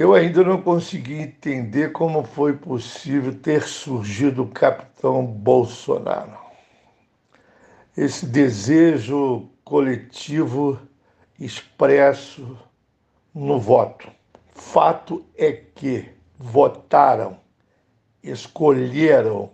Eu 0.00 0.14
ainda 0.14 0.42
não 0.42 0.60
consegui 0.62 1.16
entender 1.16 1.92
como 1.92 2.24
foi 2.24 2.54
possível 2.54 3.38
ter 3.38 3.64
surgido 3.64 4.44
o 4.44 4.48
capitão 4.48 5.26
Bolsonaro. 5.26 6.38
Esse 7.94 8.24
desejo 8.24 9.50
coletivo 9.62 10.80
expresso 11.38 12.56
no 13.34 13.60
voto. 13.60 14.10
Fato 14.54 15.22
é 15.36 15.52
que 15.52 16.08
votaram, 16.38 17.38
escolheram, 18.22 19.50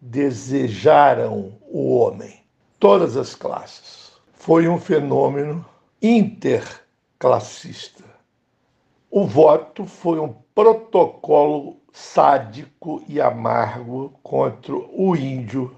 desejaram 0.00 1.58
o 1.60 1.94
homem, 1.94 2.42
todas 2.78 3.18
as 3.18 3.34
classes. 3.34 4.12
Foi 4.32 4.66
um 4.66 4.80
fenômeno 4.80 5.62
interclassista. 6.00 8.09
O 9.12 9.26
voto 9.26 9.86
foi 9.86 10.20
um 10.20 10.32
protocolo 10.54 11.80
sádico 11.92 13.02
e 13.08 13.20
amargo 13.20 14.10
contra 14.22 14.72
o 14.72 15.16
índio, 15.16 15.76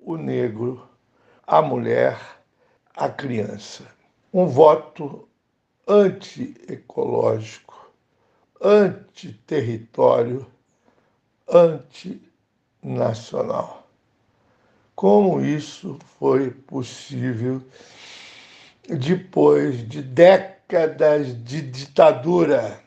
o 0.00 0.16
negro, 0.16 0.88
a 1.44 1.60
mulher, 1.60 2.16
a 2.94 3.08
criança. 3.08 3.82
Um 4.32 4.46
voto 4.46 5.28
antiecológico, 5.88 7.90
antiterritório, 8.62 10.46
antinacional. 12.84 13.84
Como 14.94 15.40
isso 15.40 15.98
foi 16.20 16.52
possível 16.52 17.60
depois 18.88 19.88
de 19.88 20.00
décadas 20.00 20.53
de 21.44 21.60
ditadura? 21.60 22.80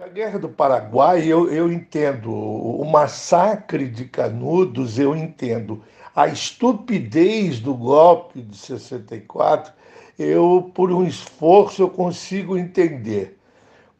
A 0.00 0.08
Guerra 0.08 0.38
do 0.38 0.48
Paraguai, 0.48 1.24
eu, 1.24 1.52
eu 1.52 1.72
entendo. 1.72 2.32
O 2.32 2.84
massacre 2.84 3.88
de 3.88 4.04
Canudos, 4.06 4.98
eu 4.98 5.14
entendo. 5.14 5.82
A 6.14 6.28
estupidez 6.28 7.60
do 7.60 7.74
golpe 7.74 8.42
de 8.42 8.56
64, 8.56 9.72
eu, 10.18 10.70
por 10.74 10.90
um 10.90 11.04
esforço, 11.06 11.82
eu 11.82 11.90
consigo 11.90 12.56
entender. 12.56 13.38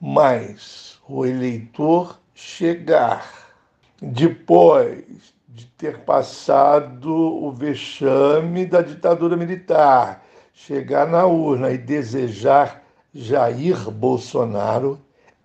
Mas 0.01 0.99
o 1.09 1.25
eleitor 1.25 2.19
chegar 2.35 3.53
depois 4.01 5.05
de 5.49 5.67
ter 5.67 5.99
passado 6.01 7.15
o 7.15 7.53
vexame 7.53 8.67
da 8.67 8.83
ditadura 8.83 9.37
militar, 9.37 10.25
chegar 10.53 11.07
na 11.09 11.27
urna 11.27 11.71
e 11.71 11.79
desejar 11.79 12.83
Jair 13.15 13.91
Bolsonaro 13.91 14.99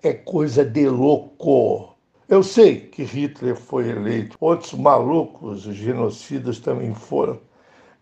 é 0.04 0.14
coisa 0.14 0.64
de 0.64 0.88
louco. 0.88 1.96
Eu 2.30 2.44
sei 2.44 2.82
que 2.82 3.04
Hitler 3.04 3.56
foi 3.56 3.90
eleito, 3.90 4.38
outros 4.40 4.74
malucos, 4.74 5.62
genocidas 5.62 6.60
também 6.60 6.94
foram, 6.94 7.40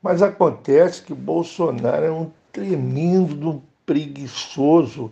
mas 0.01 0.21
acontece 0.21 1.03
que 1.03 1.13
Bolsonaro 1.13 2.05
é 2.05 2.11
um 2.11 2.31
tremendo 2.51 3.61
preguiçoso, 3.85 5.11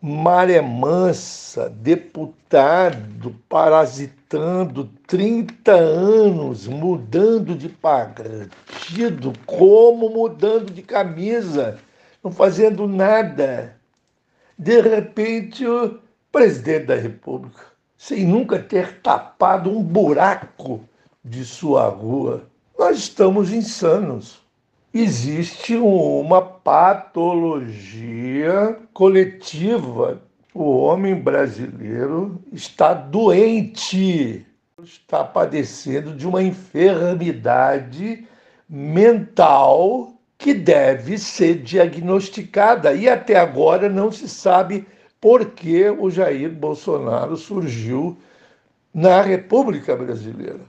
maré 0.00 0.60
mansa, 0.60 1.68
deputado, 1.68 3.34
parasitando 3.48 4.88
30 5.06 5.72
anos, 5.72 6.66
mudando 6.68 7.54
de 7.54 7.68
partido, 7.68 9.32
como 9.44 10.08
mudando 10.08 10.72
de 10.72 10.82
camisa, 10.82 11.78
não 12.22 12.30
fazendo 12.30 12.86
nada. 12.86 13.76
De 14.56 14.80
repente, 14.80 15.66
o 15.66 15.98
presidente 16.30 16.86
da 16.86 16.94
República, 16.94 17.64
sem 17.96 18.24
nunca 18.24 18.58
ter 18.58 19.00
tapado 19.00 19.70
um 19.70 19.82
buraco 19.82 20.80
de 21.24 21.44
sua 21.44 21.88
rua, 21.88 22.44
nós 22.78 22.98
estamos 22.98 23.52
insanos 23.52 24.40
existe 25.00 25.76
uma 25.76 26.42
patologia 26.42 27.68
coletiva. 28.92 30.22
O 30.54 30.78
homem 30.78 31.14
brasileiro 31.14 32.40
está 32.52 32.94
doente, 32.94 34.46
está 34.82 35.22
padecendo 35.24 36.14
de 36.14 36.26
uma 36.26 36.42
enfermidade 36.42 38.26
mental 38.68 40.14
que 40.36 40.52
deve 40.54 41.18
ser 41.18 41.62
diagnosticada. 41.62 42.92
E 42.94 43.08
até 43.08 43.36
agora 43.36 43.88
não 43.88 44.10
se 44.10 44.28
sabe 44.28 44.86
por 45.20 45.46
que 45.46 45.88
o 45.90 46.10
Jair 46.10 46.50
Bolsonaro 46.50 47.36
surgiu 47.36 48.16
na 48.94 49.20
República 49.20 49.96
Brasileira. 49.96 50.60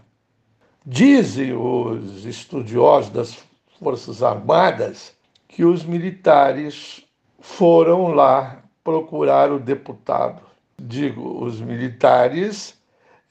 Dizem 0.86 1.54
os 1.54 2.26
estudiosos 2.26 3.12
das 3.12 3.49
Forças 3.80 4.22
Armadas 4.22 5.16
que 5.48 5.64
os 5.64 5.84
militares 5.84 7.04
foram 7.40 8.10
lá 8.10 8.62
procurar 8.84 9.52
o 9.52 9.60
deputado. 9.60 10.42
Digo, 10.82 11.44
os 11.44 11.60
militares 11.62 12.78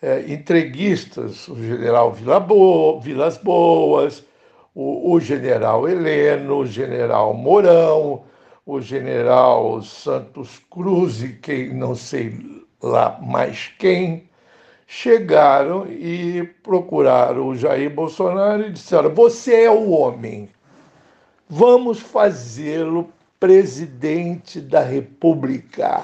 é, 0.03 0.21
entreguistas, 0.33 1.49
o 1.49 1.57
general 1.57 2.13
Vila 2.13 2.41
Bo, 2.41 3.01
Vilas 3.01 3.39
Boas, 3.39 4.25
o, 4.75 5.13
o 5.13 5.21
general 5.21 5.89
Heleno, 5.89 6.59
o 6.59 6.67
general 6.67 7.35
Mourão, 7.35 8.25
o 8.65 8.81
general 8.81 9.83
Santos 9.83 10.61
Cruz 10.71 11.23
e 11.23 11.33
quem 11.35 11.75
não 11.75 11.95
sei 11.95 12.65
lá 12.83 13.19
mais 13.21 13.69
quem, 13.79 14.28
chegaram 14.91 15.87
e 15.87 16.43
procuraram 16.63 17.49
o 17.49 17.55
Jair 17.55 17.91
Bolsonaro 17.91 18.67
e 18.67 18.73
disseram: 18.73 19.15
Você 19.15 19.65
é 19.65 19.71
o 19.71 19.91
homem, 19.91 20.49
vamos 21.47 22.01
fazê-lo 22.01 23.13
presidente 23.39 24.61
da 24.61 24.81
República. 24.81 26.03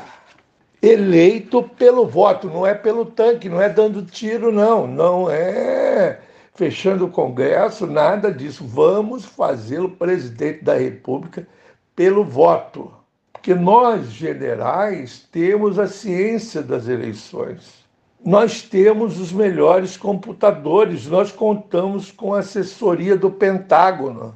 Eleito 0.82 1.62
pelo 1.62 2.06
voto, 2.06 2.50
não 2.50 2.66
é 2.66 2.74
pelo 2.74 3.06
tanque, 3.06 3.48
não 3.48 3.58
é 3.58 3.70
dando 3.70 4.04
tiro, 4.04 4.52
não, 4.52 4.86
não 4.86 5.30
é 5.30 6.20
fechando 6.54 7.06
o 7.06 7.10
Congresso, 7.10 7.86
nada 7.86 8.30
disso. 8.30 8.66
Vamos 8.66 9.24
fazê-lo 9.24 9.88
presidente 9.88 10.62
da 10.62 10.74
República 10.74 11.48
pelo 11.96 12.22
voto. 12.22 12.92
Porque 13.32 13.54
nós, 13.54 14.10
generais, 14.10 15.26
temos 15.32 15.78
a 15.78 15.86
ciência 15.86 16.62
das 16.62 16.86
eleições 16.86 17.83
nós 18.24 18.62
temos 18.62 19.20
os 19.20 19.30
melhores 19.30 19.98
computadores, 19.98 21.06
nós 21.06 21.30
contamos 21.30 22.10
com 22.10 22.32
a 22.32 22.38
assessoria 22.38 23.18
do 23.18 23.30
Pentágono. 23.30 24.34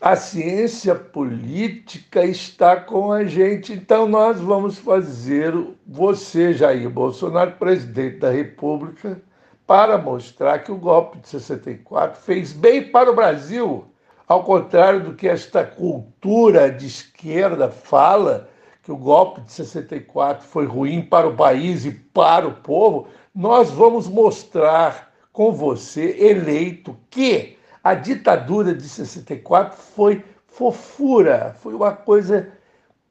A 0.00 0.14
ciência 0.14 0.94
política 0.94 2.24
está 2.24 2.76
com 2.76 3.10
a 3.10 3.24
gente, 3.24 3.72
então 3.72 4.08
nós 4.08 4.38
vamos 4.38 4.78
fazer 4.78 5.52
você, 5.84 6.54
Jair 6.54 6.88
Bolsonaro, 6.88 7.50
presidente 7.58 8.18
da 8.18 8.30
República, 8.30 9.20
para 9.66 9.98
mostrar 9.98 10.60
que 10.60 10.70
o 10.70 10.76
golpe 10.76 11.18
de 11.18 11.28
64 11.28 12.20
fez 12.22 12.52
bem 12.52 12.84
para 12.84 13.10
o 13.10 13.16
Brasil. 13.16 13.84
Ao 14.28 14.44
contrário 14.44 15.02
do 15.02 15.14
que 15.14 15.26
esta 15.26 15.64
cultura 15.64 16.70
de 16.70 16.86
esquerda 16.86 17.68
fala, 17.68 18.48
que 18.88 18.92
o 18.92 18.96
golpe 18.96 19.42
de 19.42 19.52
64 19.52 20.48
foi 20.48 20.64
ruim 20.64 21.02
para 21.02 21.28
o 21.28 21.36
país 21.36 21.84
e 21.84 21.90
para 21.90 22.48
o 22.48 22.54
povo, 22.54 23.08
nós 23.34 23.70
vamos 23.70 24.08
mostrar 24.08 25.12
com 25.30 25.52
você, 25.52 26.16
eleito, 26.18 26.96
que 27.10 27.58
a 27.84 27.92
ditadura 27.92 28.72
de 28.72 28.88
64 28.88 29.76
foi 29.76 30.24
fofura, 30.46 31.54
foi 31.60 31.74
uma 31.74 31.92
coisa 31.92 32.50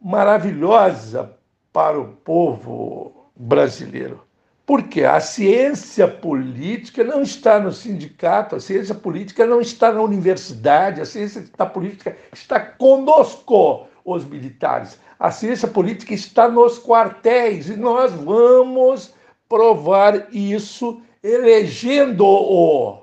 maravilhosa 0.02 1.38
para 1.72 2.00
o 2.00 2.08
povo 2.08 3.30
brasileiro. 3.36 4.24
Porque 4.66 5.04
a 5.04 5.20
ciência 5.20 6.08
política 6.08 7.04
não 7.04 7.22
está 7.22 7.60
no 7.60 7.72
sindicato, 7.72 8.56
a 8.56 8.60
ciência 8.60 8.96
política 8.96 9.46
não 9.46 9.62
está 9.62 9.92
na 9.92 10.02
universidade, 10.02 11.02
a 11.02 11.06
ciência 11.06 11.44
política 11.72 12.18
está 12.34 12.60
conosco, 12.60 13.86
os 14.08 14.26
militares. 14.26 15.00
A 15.20 15.30
ciência 15.30 15.68
política 15.68 16.14
está 16.14 16.48
nos 16.48 16.80
quartéis 16.80 17.70
e 17.70 17.76
nós 17.76 18.14
vamos 18.14 19.14
provar 19.50 20.34
isso 20.34 21.02
elegendo-o 21.22 23.00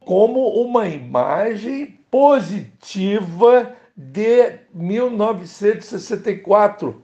como 0.00 0.60
uma 0.60 0.88
imagem 0.88 2.00
positiva 2.10 3.76
de 3.96 4.58
1964, 4.74 7.00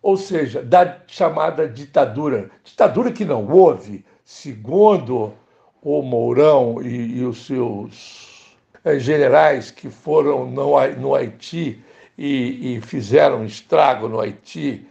ou 0.00 0.16
seja, 0.16 0.62
da 0.62 1.02
chamada 1.06 1.68
ditadura. 1.68 2.50
Ditadura 2.64 3.12
que 3.12 3.26
não 3.26 3.46
houve, 3.46 4.02
segundo 4.24 5.34
o 5.82 6.00
Mourão 6.00 6.80
e, 6.80 7.18
e 7.18 7.24
os 7.24 7.44
seus 7.44 8.56
eh, 8.84 8.98
generais 8.98 9.70
que 9.70 9.90
foram 9.90 10.46
no, 10.46 10.72
no 10.96 11.14
Haiti 11.14 11.84
e, 12.18 12.74
e 12.74 12.80
fizeram 12.80 13.44
estrago 13.44 14.08
no 14.08 14.20
Haiti 14.20 14.84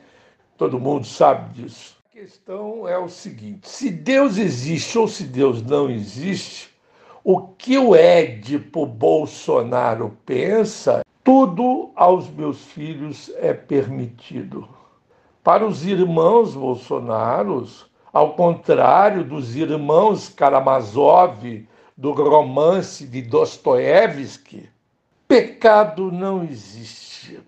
Todo 0.58 0.80
mundo 0.80 1.06
sabe 1.06 1.54
disso. 1.54 1.96
A 2.10 2.20
questão 2.20 2.88
é 2.88 2.98
o 2.98 3.08
seguinte: 3.08 3.70
se 3.70 3.92
Deus 3.92 4.38
existe 4.38 4.98
ou 4.98 5.08
se 5.08 5.24
Deus 5.24 5.62
não 5.62 5.88
existe, 5.88 6.72
o 7.24 7.42
que 7.42 7.78
o 7.78 7.96
Édipo 7.96 8.84
Bolsonaro 8.88 10.18
pensa, 10.26 11.04
tudo 11.24 11.92
aos 11.96 12.28
meus 12.28 12.64
filhos 12.64 13.32
é 13.36 13.54
permitido. 13.54 14.68
Para 15.44 15.66
os 15.66 15.86
irmãos 15.86 16.56
Bolsonaros, 16.56 17.86
ao 18.12 18.34
contrário 18.34 19.24
dos 19.24 19.56
irmãos 19.56 20.28
Karamazov 20.28 21.68
do 21.96 22.12
romance 22.14 23.06
de 23.06 23.22
Dostoiévski, 23.22 24.68
pecado 25.28 26.12
não 26.12 26.44
existe. 26.44 27.40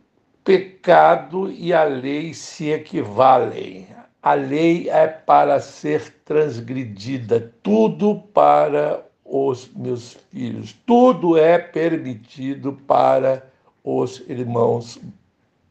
Pecado 0.43 1.51
e 1.51 1.73
a 1.73 1.83
lei 1.83 2.33
se 2.33 2.69
equivalem. 2.69 3.87
A 4.21 4.33
lei 4.33 4.89
é 4.89 5.07
para 5.07 5.59
ser 5.59 6.13
transgredida, 6.25 7.53
tudo 7.63 8.15
para 8.33 9.05
os 9.23 9.69
meus 9.73 10.13
filhos, 10.31 10.75
tudo 10.85 11.37
é 11.37 11.57
permitido 11.57 12.73
para 12.73 13.47
os 13.83 14.19
irmãos 14.27 14.99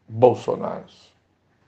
Bolsonaros. 0.08 1.12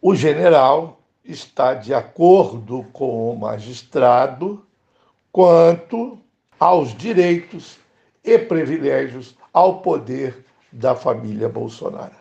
O 0.00 0.14
general 0.14 1.00
está 1.24 1.74
de 1.74 1.92
acordo 1.92 2.86
com 2.92 3.30
o 3.30 3.38
magistrado 3.38 4.64
quanto 5.30 6.18
aos 6.58 6.94
direitos 6.96 7.78
e 8.24 8.38
privilégios 8.38 9.36
ao 9.52 9.80
poder 9.80 10.44
da 10.72 10.94
família 10.94 11.48
Bolsonaro. 11.48 12.14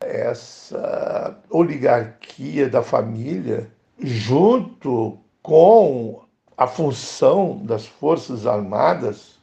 Essa 0.00 1.38
oligarquia 1.48 2.68
da 2.68 2.82
família, 2.82 3.70
junto 3.98 5.18
com 5.42 6.22
a 6.56 6.66
função 6.66 7.60
das 7.64 7.86
Forças 7.86 8.46
Armadas, 8.46 9.38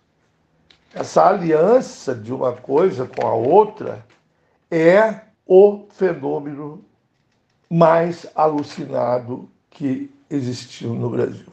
essa 0.94 1.27
aliança 1.27 2.13
de 2.15 2.33
uma 2.33 2.53
coisa 2.53 3.06
com 3.06 3.25
a 3.25 3.33
outra, 3.33 4.06
é 4.69 5.21
o 5.45 5.86
fenômeno 5.91 6.83
mais 7.69 8.25
alucinado 8.36 9.50
que 9.69 10.12
existiu 10.30 10.94
no 10.94 11.09
Brasil. 11.09 11.47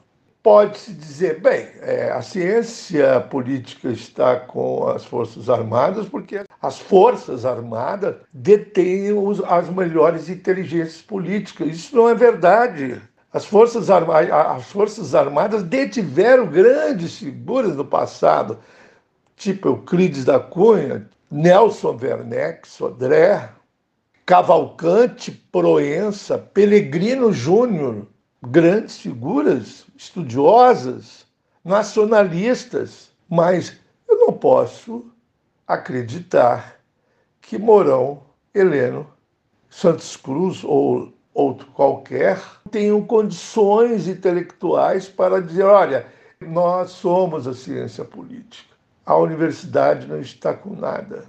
Pode-se 0.46 0.92
dizer, 0.92 1.40
bem, 1.40 1.66
é, 1.80 2.12
a 2.12 2.22
ciência 2.22 3.18
política 3.18 3.88
está 3.88 4.36
com 4.36 4.86
as 4.86 5.04
Forças 5.04 5.50
Armadas 5.50 6.08
porque 6.08 6.44
as 6.62 6.78
Forças 6.78 7.44
Armadas 7.44 8.14
detêm 8.32 9.10
os, 9.10 9.42
as 9.42 9.68
melhores 9.68 10.28
inteligências 10.28 11.02
políticas. 11.02 11.66
Isso 11.66 11.96
não 11.96 12.08
é 12.08 12.14
verdade. 12.14 13.02
As 13.32 13.44
Forças, 13.44 13.90
as 13.90 14.66
Forças 14.70 15.16
Armadas 15.16 15.64
detiveram 15.64 16.46
grandes 16.46 17.18
figuras 17.18 17.74
no 17.74 17.84
passado, 17.84 18.60
tipo 19.34 19.66
Euclides 19.66 20.24
da 20.24 20.38
Cunha, 20.38 21.10
Nelson 21.28 21.98
Werneck, 22.00 22.68
Sodré, 22.68 23.48
Cavalcante, 24.24 25.32
Proença, 25.32 26.38
Pellegrino 26.38 27.32
Júnior, 27.32 28.06
grandes 28.42 28.98
figuras 28.98 29.86
estudiosas, 29.96 31.26
nacionalistas, 31.64 33.10
mas 33.28 33.76
eu 34.08 34.18
não 34.18 34.32
posso 34.32 35.10
acreditar 35.66 36.76
que 37.40 37.58
Mourão, 37.58 38.22
Heleno, 38.54 39.06
Santos 39.68 40.16
Cruz 40.16 40.62
ou 40.64 41.12
outro 41.34 41.66
qualquer 41.72 42.40
tenham 42.70 43.02
condições 43.04 44.08
intelectuais 44.08 45.08
para 45.08 45.42
dizer: 45.42 45.64
olha, 45.64 46.06
nós 46.40 46.90
somos 46.90 47.46
a 47.46 47.54
ciência 47.54 48.04
política. 48.04 48.74
A 49.04 49.16
universidade 49.16 50.06
não 50.06 50.20
está 50.20 50.54
com 50.54 50.74
nada. 50.74 51.24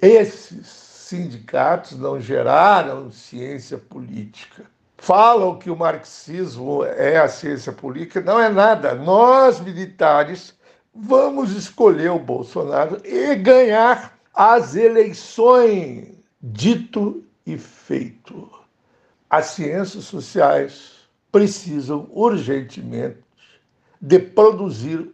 Esses 0.00 0.66
sindicatos 0.66 1.98
não 1.98 2.20
geraram 2.20 3.10
ciência 3.10 3.78
política. 3.78 4.64
Falam 4.98 5.58
que 5.58 5.70
o 5.70 5.76
marxismo 5.76 6.84
é 6.84 7.18
a 7.18 7.28
ciência 7.28 7.72
política, 7.72 8.20
não 8.20 8.40
é 8.40 8.48
nada. 8.48 8.94
Nós, 8.94 9.60
militares, 9.60 10.54
vamos 10.94 11.52
escolher 11.52 12.10
o 12.10 12.18
Bolsonaro 12.18 13.00
e 13.04 13.34
ganhar 13.34 14.18
as 14.34 14.74
eleições. 14.74 16.16
Dito 16.40 17.24
e 17.44 17.58
feito. 17.58 18.50
As 19.28 19.46
ciências 19.46 20.04
sociais 20.04 20.92
precisam 21.32 22.08
urgentemente 22.12 23.18
de 24.00 24.18
produzir 24.18 25.10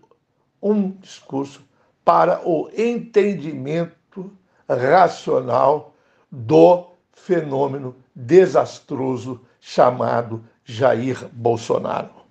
um 0.61 0.91
discurso 0.91 1.63
para 2.05 2.47
o 2.47 2.69
entendimento 2.77 4.31
racional 4.69 5.95
do 6.31 6.87
fenômeno 7.13 7.97
desastroso 8.15 9.41
chamado 9.63 10.45
Jair 10.65 11.29
Bolsonaro. 11.33 12.22